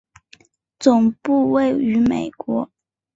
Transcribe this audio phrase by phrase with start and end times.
[0.79, 2.71] 总部位于美国。